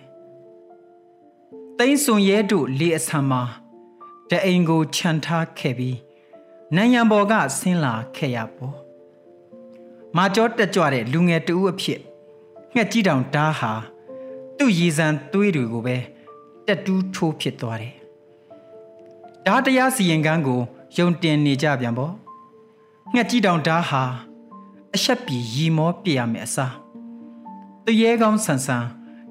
[1.80, 3.42] တိမ့်စွန်ရဲတို့လေအဆံမှာ
[4.30, 5.98] တအိမ်ကိုခြံထားခဲ့ပြီး
[6.76, 8.76] နိုင်ငံပေါ်ကဆင်းလာခဲ့ရပေါ့
[10.18, 12.00] မာကျောတက်ကြွတဲ့လူငယ်တဦးအဖြစ်
[12.76, 13.74] ငှက်ကြီးတောင်ဓားဟာ
[14.58, 15.98] သူ့ရည်စံသွေးတွေကိုပဲ
[16.66, 17.96] တက်တူးထိုးဖြစ်သွားတယ်
[19.46, 20.62] ဓားတရားစီရင်ကန်းကို
[20.98, 22.14] ယုံတင်နေကြပြန်ပေါ့
[23.14, 24.04] ငှက်ကြီးတောင်ဓားဟာ
[24.96, 26.85] အဆက်ပြီရီမောပြရမယ်အစား
[27.86, 28.86] တရေကောင်းဆန်ဆန်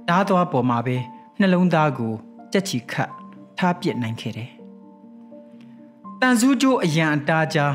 [0.08, 0.96] ဓားသွားပေါ်မှာပဲ
[1.40, 2.14] နှလုံးသားကို
[2.52, 3.10] ကြက်ချီခတ်
[3.58, 4.50] ထားပစ်နိုင်ခဲ့တယ်
[6.20, 7.74] တန်စုကျိုးအရန်အတားကြား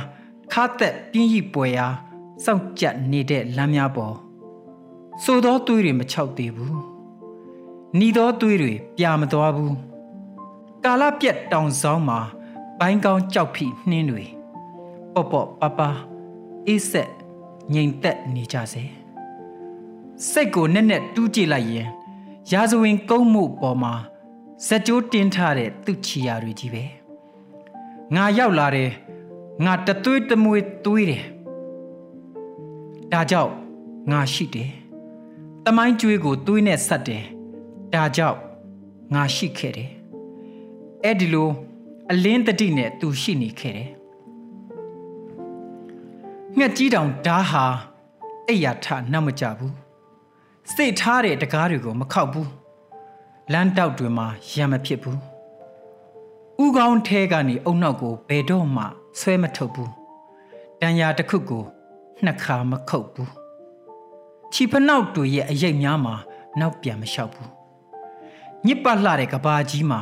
[0.53, 1.87] ခါသက်ပြင်းရီပွဲရာ
[2.45, 4.15] စောင့်ကြက်နေတဲ့လမ်းများပေါ်
[5.23, 6.75] စိုးသောသွေးတွေမချောက်သေးဘူး။
[7.99, 9.73] နီသောသွေးတွေပြာမသွားဘူး။
[10.83, 12.19] ကာလပြက်တောင်ဆောင်မှာ
[12.79, 14.25] ဘိုင်းကောင်းကြောက်ဖိနှင်းတွေ
[15.13, 15.79] ပေါ့ပေါ့ပပ
[16.67, 17.11] အေးဆက်
[17.73, 18.85] ငိမ်သက်နေကြစေ။
[20.27, 21.87] စိတ်ကိုနဲ့နဲ့တူးကြည့်လိုက်ရင်
[22.51, 23.93] ရာဇဝင်ကုန်းမှုပေါ်မှာ
[24.67, 26.83] ဇက်ကြိုးတင်းထားတဲ့သူ့ချီယာတွေကြီးပဲ။
[28.15, 28.91] ငါရောက်လာတယ်
[29.65, 31.23] ငါတသွေးတမွေသွေးတယ်။
[33.11, 33.53] ဒါကြောင့်
[34.11, 34.69] ငါရှိတယ်။
[35.65, 37.23] တမိုင်းကျွေးကိုသွေးနဲ့ဆက်တယ်။
[37.93, 38.39] ဒါကြောင့်
[39.13, 39.91] ငါရှိခဲ့တယ်
[41.03, 41.49] အဲ့ဒီလို
[42.11, 43.89] အလင်းတတိနဲ့သူရှိနေခဲ့တယ်
[46.57, 47.65] ငှက်ကြီးတောင်ဓားဟာ
[48.47, 49.88] အိယာထနှမကြဘူး
[50.75, 52.49] စိတ်ထားတဲ့တကားတွေကိုမခောက်ဘူး
[53.51, 55.19] လမ်းတောက်တွေမှာရံမဖြစ်ဘူး
[56.63, 58.83] ဥကောင်းထဲကနေအုံနောက်ကိုဘယ်တော့မှ
[59.19, 59.91] ဆွဲမထုတ်ဘူး
[60.81, 61.63] တန်ရာတစ်ခုကို
[62.23, 63.31] နှစ်ခါမခုတ်ဘူး
[64.53, 66.15] ချီဖနောက်တွေရဲ့အရိပ်များမှာ
[66.59, 67.49] နောက်ပြန်မလျှောက်ဘူး
[68.65, 70.01] ညစ်ပတ်လှတဲ့ကဘာကြီးမှာ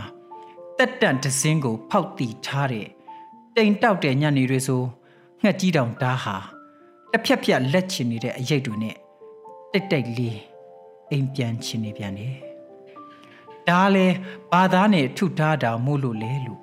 [0.78, 2.88] တက်တန့်တစင်းကို ဖောက်တီထားတဲ့
[3.56, 4.84] တိမ်တောက်တဲ့ညနေတွေဆို
[5.44, 6.36] ငှက်ကြီးတောင်ဓားဟာ
[7.12, 8.96] တစ်ဖြက်ဖြက်လက်ချင်နေတဲ့အရိပ်တွေနဲ့
[9.72, 10.57] တိတ်တိတ်လေး
[11.12, 12.36] အိမ်ပြန်ချင်နေပြန်တယ်။
[13.68, 14.08] ဒါလဲ
[14.52, 16.62] ဘာသာနဲ့ထုထားတာမို့လို့လဲလို့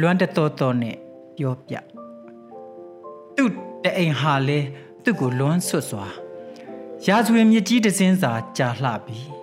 [0.00, 0.96] လွမ်းတတော်တော်နဲ့
[1.36, 1.74] ပြောပြ။
[3.36, 3.50] သူ့
[3.84, 4.58] တအိမ်ဟာလဲ
[5.02, 6.06] သူ့ကိုလွမ်းဆွတ်စွာ
[7.06, 9.20] ရာဇဝင်မြကြီးတစင်းစာကြာလှပြီ။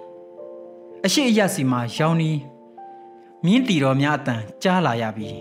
[1.06, 2.32] အရှိအယစီမှာရောင်နီ
[3.46, 5.32] မြင်းတီတော်များအတန်ကြားလာရပြီ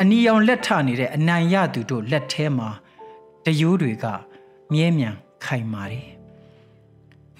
[0.00, 2.68] အနီရောင်လက်ထနေတဲ့အနံရသူတို့လက်ထဲမှာ
[3.44, 4.06] တယိုးတွေက
[4.72, 5.10] မြဲမြံ
[5.44, 6.13] ခိုင်မာတယ်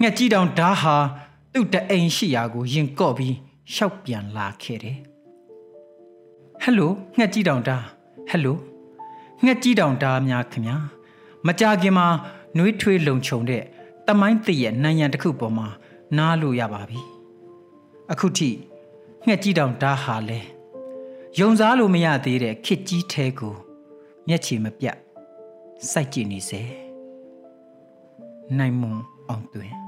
[0.01, 0.95] ငှက်ကြီးတောင်ဓားဟာ
[1.53, 3.35] သူ့တအိမ်ရှိရာကိုရင်ကော့ပြီး
[3.73, 4.97] ရှောက်ပြန်လာခဲ့တယ်
[6.61, 7.83] ဟယ်လိုငှက်ကြီးတောင်ဓား
[8.29, 8.57] ဟယ်လို
[9.43, 10.77] ငှက်ကြီးတောင်ဓားများခင်ဗျာ
[11.45, 12.07] မကြခင်မှာ
[12.57, 13.63] နှွေးထွေးလုံခြုံတဲ့
[14.07, 15.67] တမိုင်းတည့်ရဲ့နံရံတစ်ခုပေါ်မှာ
[16.17, 16.99] နားလို့ရပါပြီ
[18.11, 18.49] အခုထိ
[19.25, 20.39] ငှက်ကြီးတောင်ဓားဟာလဲ
[21.39, 23.55] ယုံစားလို့မရသေးတဲ့ခစ်ကြီးထဲကို
[24.27, 24.97] မျက်ခြေမပြတ်
[25.91, 26.61] စိုက်ကြည့်နေစေ
[28.57, 29.84] နိုင်မွန်အောင်တွင်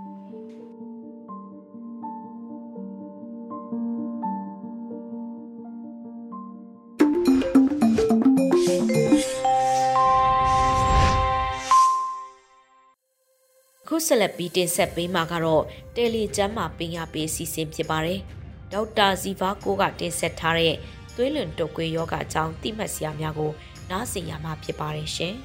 [14.07, 15.63] ဆက်လက်ပြီးတင်ဆက်ပေးမှာကတော့
[15.95, 18.19] တယ်လီကျမ်းမှာပင်ရပေးစီစဉ်ဖြစ်ပါတယ်။
[18.73, 20.75] ဒေါက်တာဇီဗာကိုကတင်ဆက်ထားတဲ့
[21.15, 23.51] သွေးလွန်တုပ်ကွေးယောဂအကြောင်းသိမှတ်စရာများကို
[23.89, 25.35] နားဆင်ရမှာဖြစ်ပါတယ်ရှင်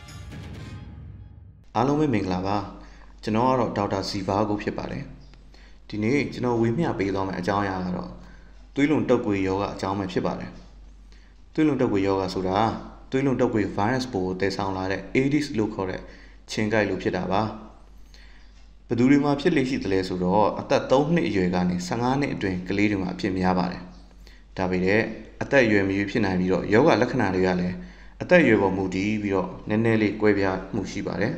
[1.75, 2.57] ။အားလုံးပဲမင်္ဂလာပါ။
[3.23, 5.05] ကျွန်တော်ကတော့ဒေါက်တာဇီဗာကိုဖြစ်ပါတယ်။
[5.89, 8.11] ဒီနေ့ကျွန်တော်ဝေမျှပေးသွားမယ့်အကြောင်းအရာကတော့
[8.75, 10.51] သွေးလွန်တုပ်ကွေးယောဂအကြောင်းပဲဖြစ်ပါတယ်။
[11.55, 12.59] သွေးလွန်တုပ်ကွေးယောဂဆိုတာ
[13.11, 16.01] သွေးလွန်တုပ်ကွေး virus ပိုးကိုတည်ဆောင်လာတဲ့ AIDS လို့ခေါ်တဲ့
[16.51, 17.43] ချင်းကိုက်လို့ဖြစ်တာပါ။
[18.93, 23.83] ဘယ်သူတွေမှာဖြစ်လေရှိသလဲဆိုတော့အသက်3နှစ်အရွယ်ကနေ15နှစ်အတွင်းကလေးတွေမှာဖြစ်များပါတယ်။
[24.57, 25.03] ဒါပေမဲ့
[25.43, 27.75] အသက်အရွယ်မရွေးဖြစ်နိုင်ပြီးတော့ယောဂလက္ခဏာတွေကလည်း
[28.23, 31.33] အသက်အရွယ်ပေါ်မူတည်ပြီးတော့နည်းနည်းလေးကွဲပြားမှုရှိပါတယ်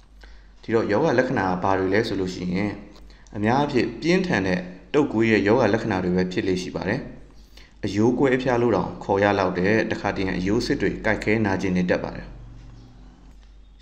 [0.62, 2.70] ။ဒီတော့ယောဂလက္ခဏာဘာတွေလဲဆိုလို့ရှိရင်
[3.36, 4.60] အများအဖြစ်ပြင်းထန်တဲ့
[4.94, 7.00] တုပ်ကွေးရဲ့ယောဂလက္ခဏာတွေပဲဖြစ်လေရှိပါတယ်။
[7.84, 12.28] အယိုးကွဲအဖျားလို့တောင်ခေါ်ရလောက်တဲ့တခါတည်းအယိုးစစ်တွေကြိုက်ခဲနာကျင်နေတတ်ပါတယ်။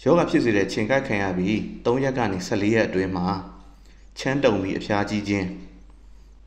[0.04, 3.26] ယောဂဖြစ်စေတဲ့ခြင်ကိုက်ခံရပြီး3ရက်ကနေ14ရက်အတွင်းမှာ
[4.18, 5.46] ချမ်းတုံပြီးအဖျားကြီးခြင်း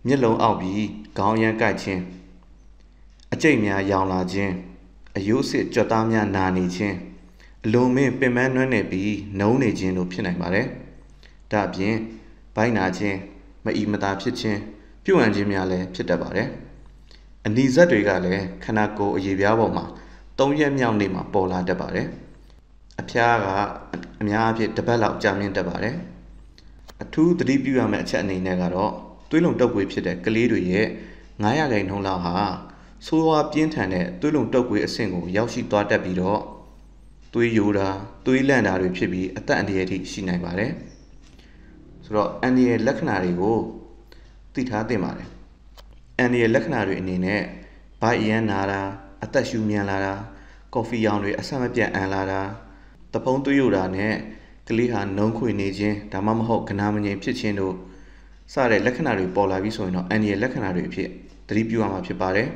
[0.07, 0.85] မျက်လုံးအောက်ပြီး
[1.17, 2.01] ခေါင်းရမ်းကိုက်ခြင်း
[3.33, 4.53] အကျိတ်များရောင်လာခြင်း
[5.17, 6.95] အယိုးစစ်ကြွက်သားများနာနေခြင်း
[7.65, 10.67] အလုံးမင်းပင်ပန်းနွမ်းနယ်ပြီးနှုံးနေခြင်းတို့ဖြစ်နိုင်ပါတယ်။
[11.51, 11.95] ဒါအပြင်
[12.55, 13.17] ဘိုင်းနာခြင်း
[13.65, 14.59] မအီမသာဖြစ်ခြင်း
[15.03, 16.47] ပြုတ်ဟန်ခြင်းများလည်းဖြစ်တတ်ပါတယ်။
[17.45, 19.85] အနီဇက်တွေကလည်းခန္ဓာကိုယ်အရေးပြားပေါ်မှာ
[20.39, 22.09] ၃ရက်မြောက်နေ့မှာပေါ်လာတတ်ပါတယ်။
[23.01, 23.47] အဖျားက
[24.21, 25.95] အများအဖြစ်တစ်ပတ်လောက်ကြာမြင့်တတ်ပါတယ်
[27.03, 28.91] အထူးသတိပြုရမယ့်အချက်အနေနဲ့ကတော့
[29.29, 30.87] သွေးလုံတုပ်ကွေးဖြစ်တဲ့ကလေးတွေရဲ့
[31.43, 32.35] 900ခိုင်နှုန်းလောက်ဟာ
[33.05, 36.41] ဆိုးဝါးပြင်းထန်တဲ့သွေးလုံတုပ်ကွေးအဆင့်ကိုရောက်ရှိသွားတတ်ပြီးတော့
[37.33, 37.89] သွေးယိုတာ
[38.25, 40.71] သွေးလန့်တာတွေဖြစ်ပြီးအသက်အန္တရာယ်ထိရှိနိုင်ပါတယ်
[42.05, 43.57] ဆိုတော့အန်ဒီရဲ့လက္ခဏာတွေကို
[44.53, 45.29] သိထားသင့်ပါတယ်
[46.17, 47.41] အန်ဒီရဲ့လက္ခဏာတွေအနေနဲ့
[48.01, 48.81] ဘိုက်အရန်နာတာ
[49.23, 50.13] အသက်ရှူမြန်လာတာ
[50.73, 52.41] ကော်ဖီရောင်တွေအဆက်မပြတ်အန်လာတာ
[53.15, 54.13] တပုံးသွေးရတာနဲ့
[54.67, 57.75] ကလေးဟာနှုံးခွေနေခြင်းဒါမှမဟုတ်ကနာမငြိမ်ဖြစ်ခြင်းတို့
[58.53, 61.09] စတဲ့လက္ခဏာတွေပေါ်လာပြီဆိုရင်တော့အန်ဒီရဲ့လက္ခဏာတွေအဖြစ်
[61.47, 62.47] သတိပြုရမှာဖြစ်ပါတယ်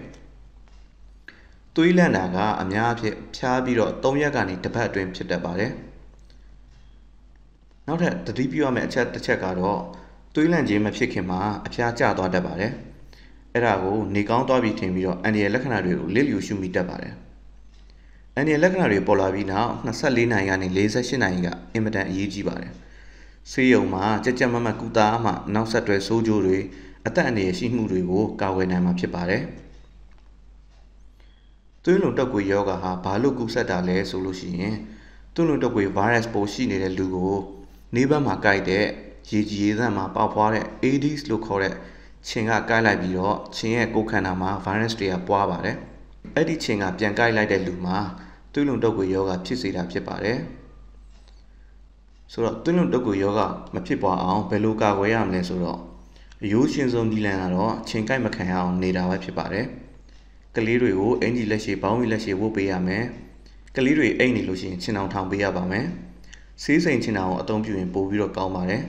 [1.75, 5.71] သွေးလန့်တာကအများအဖြစ်ဖြားပြီးတော့၃ရက်ကနေတစ်ပတ်အတွင်းဖြစ်တတ်ပါတယ်
[7.87, 9.79] နောက်ထပ်သတိပြုရမယ့်အချက်တစ်ချက်ကတော့
[10.33, 12.71] သွေးလန့်ခြင်းမဖြစ်ခင်မှာအဖျားကျသွားတတ်ပါတယ်
[13.53, 17.13] အဲ့ဒါကိုနေကောင်းသွားပြီထင်ပြီးတော့အန်ဒီရဲ့လက္ခဏာတွေကိုလစ်လျူရှုမိတတ်ပါတယ်
[18.39, 22.73] အန်ဒီရဲ့လက္ခဏာတွေပေါ်လာပြီးနောက်24နိုင်ကနေ48နိုင်ကအင်မတန်အရေးကြီးပါတယ်
[23.51, 26.57] ဆေးရုံမှာကြက်ကြက်မမတ်ကူတာမှနောက်ဆက်တွဲဆိုးကျိုးတွေ
[27.07, 29.43] အသက်အန္တရာယ်ရှိမှုတွေကိုကာကွယ်နိုင်မှာဖြစ်ပါတယ်
[31.83, 34.75] သွေးလွန်တုပ်ကွေယောဂါဟာဘာလို့ကူးစက်တာလဲဆိုလို့ရှိရင်
[35.33, 37.37] သွေးလွန်တုပ်ကွေ virus ပိုးရှိနေတဲ့လူကို
[37.95, 38.85] နေဘက်မှာကိုက်တဲ့
[39.31, 41.75] ရေကြီးရေသန့်မှာပေါက်ဖွားတဲ့ AIDS လို့ခေါ်တဲ့
[42.27, 45.77] ခြင်ကကိုက်လိုက်ပြီးတော့ခြင်ရဲ့ကိုယ်ခန္ဓာမှာ virus တွေကပွားပါတယ်။
[46.35, 47.99] အဲ့ဒီခြင်ကပြန်ကိုက်လိုက်တဲ့လူမှာ
[48.53, 50.37] သွေးလွန်တုပ်ကွေယောဂဖြစ်စေတာဖြစ်ပါတယ်။
[52.31, 53.41] ဆိုတော့သွေးလွန်တုပ်ကွေယောဂ
[53.73, 55.79] မဖြစ်ပွားအောင်ဘယ်လိုကာကွယ်ရမလဲဆိုတော့
[56.43, 59.65] အယိုးရှင်ဆုံးဒီလန်ကတော့ခြင်ကိုက်မခံရအောင်နေတာပဲဖြစ်ပါတယ်။
[60.55, 63.03] ကလေးတွေကိုအင်ဂျီလက်ရှိဘောင်းဝီလက်ရှိဝုတ်ပေးရမယ်။
[63.75, 65.85] ကလေးတွေအိတ်နေလို့ရှိရင်ခြင်အောင်ထောင်ပေးရပါမယ်။
[66.63, 68.83] ဆေးစိမ်ခြင်အောင်အသုံးပြုရင်ပိုပြီးတော့ကောင်းပါတယ်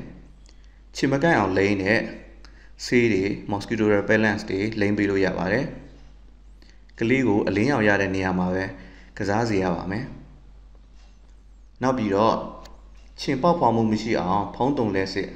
[0.96, 2.01] ။ခြင်မကိုက်အောင်လိမ့်တဲ့
[2.85, 5.64] ဆေးတွေ mosquito repellent တွေလိမ့်ပေးလို့ရပါတယ်။
[6.99, 8.64] ကလေးကိုအလင်းရောင်ရတဲ့နေရာမှာပဲ
[9.21, 10.05] ကစားစေရပါမယ်။
[11.83, 12.35] နောက်ပြီးတော့
[13.21, 15.29] ခြင်ပေါက်ဖွာမှုမရှိအောင်ဖုံးတုံလဲစစ်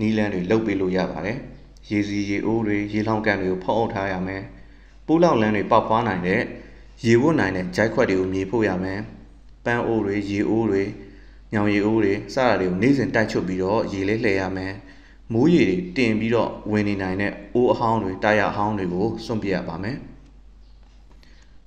[0.00, 1.38] နီးလန်းတွေလုပ်ပေးလို့ရပါတယ်။
[1.90, 4.42] ရေစီရေအိုးတွေရေလောင်ကန်တွေကိုဖုံးအုပ်ထားရမယ်။
[5.06, 6.42] ပိုးလောင်လန်းတွေပေါက်ဖွာနိုင်တဲ့
[7.06, 9.00] ရေဝတ်နိုင်တဲ့ဂျိုက်ခွက်တွေကိုမြေဖို့ရမယ်။
[9.64, 10.82] ပန်းအိုးတွေရေအိုးတွေ
[11.52, 14.74] ညောင်ရီအိုးတွေစတာတွေကိုနေ့စဉ်တိုက်ချုပ်ပြီးတော့ရေလေးလှည့်ရမယ်
[15.32, 19.96] မိုးရေတွေတင်ပြီးတော့ဝင်နေနိုင်တဲ့အိုးအဟောင်းတွေတာယာအဟောင်းတွေကိုစွန့်ပစ်ရပါမယ်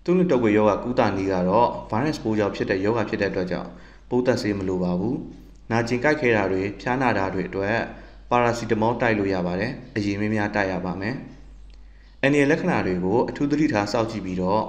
[0.07, 3.69] သူ့နဲ့တုပ်ကွေယောဂကုသနည်းကတော့ virus ပိုးကြောင့်ဖြစ်တဲ့ယောဂဖြစ်တဲ့အတွက်ကြောင့်
[4.09, 5.17] ပိုးသက်ဆေးမလိုပါဘူး
[5.71, 7.77] နာကျင်ကြိုက်ခဲတာတွေဖျားနာတာတွေအတွက်
[8.29, 11.15] ပါရာစီတမောတိုက်လို့ရပါတယ်အရင်မင်းများတိုက်ရပါမယ်
[12.21, 14.61] အန်ဒီရဲ့လက္ခဏာတွေကိုအထူးသတိထားစောင့်ကြည့်ပြီးတော့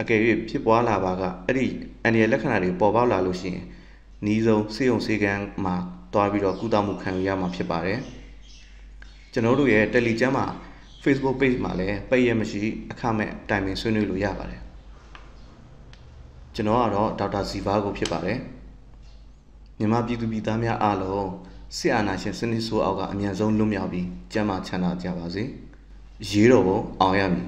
[0.00, 1.66] အကယ်၍ဖြစ်ပွားလာပါကအဲ့ဒီ
[2.02, 3.64] အန်ဒီရဲ့လက္ခဏာတွေပေါ်ပေါက်လာလို့ရှိရင်
[4.26, 5.76] နီးဆုံးစေုံစေကန်းမှာ
[6.14, 7.98] တွားပြီးတော့ကုသမှုခံယူရမှာဖြစ်ပါတယ်
[9.32, 10.46] ကျွန်တော်တို့ရဲ့ Telegram မှာ
[11.04, 14.67] Facebook page မှာလည်းပိတ်ရမရှိအခမဲ့တိုင်ပင်ဆွေးနွေးလို့ရပါတယ်
[16.58, 18.38] ကျွန်တော်ကတော့ဒေါက်တာဇီဗာကိုဖြစ်ပါတယ်
[19.78, 21.28] မြန်မာပြည်သူပြည်သားများအားလုံး
[21.76, 25.42] စစ်အာဏာရှင်စနစ်ဆိုးအောက်ကအမြန်ဆုံးလွတ်မြောက်ပြီးကျန်းမာချမ်းသာကြပါစေ
[26.30, 27.46] ရေးတော်ပုံအောင်ရမည်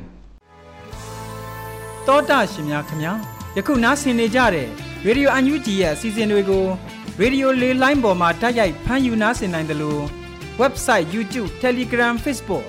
[2.06, 3.12] တောတာရှင်များခင်ဗျာ
[3.56, 4.66] ယခုနားဆင်နေကြတဲ့
[5.06, 6.64] ရေဒီယိုအန်ယူဂျီရဲ့အစီအစဉ်တွေကို
[7.20, 10.02] ရေဒီယိုလေးလိုင်းပေါ်မှာတိုက်ရိုက်ဖမ်းယူနားဆင်နိုင်တယ်လို့
[10.60, 12.64] website YouTube Telegram Facebook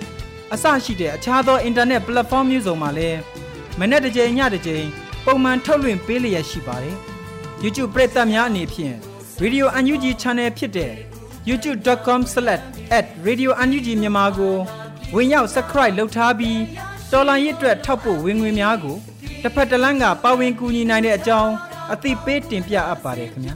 [0.54, 3.20] အစရှိတဲ့အခြားသော internet platform မျိုးစုံမှာလည်း
[3.80, 4.88] မနေ့တစ်ကြိမ်ညတစ်ကြိမ်
[5.26, 6.96] ပုံမှန်ထုတ်လွှင့်ပေးလျက်ရှိပါတယ်
[7.64, 8.96] YouTube ပရိသတ်များအနေဖြင့်
[9.44, 10.94] Radio UNG Channel ဖြစ်တဲ့
[11.50, 14.56] youtube.com/radiounug မြန်မာကို
[15.16, 16.60] ဝင်ရောက် subscribe လုပ်ထားပြီး
[17.12, 18.98] တော်လိုင်းရစ်အတွက်ထောက်ပို့ဝင်ငွေများကို
[19.42, 21.52] တစ်ဖက်တစ်လမ်းကပါဝင်ကူညီနိုင်တဲ့အကြောင်း
[21.94, 23.56] အသိပေးတင်ပြအပ်ပါတယ်ခင်ဗျာ